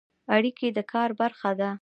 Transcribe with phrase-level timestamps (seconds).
[0.35, 1.69] اړیکې د کار برخه ده